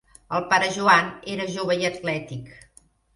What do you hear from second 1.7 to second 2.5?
i atlètic.